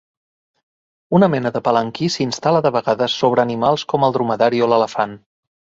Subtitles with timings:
[1.17, 5.19] Una mena de palanquí s'instal·la de vegades sobre animals com el dromedari o l'elefant.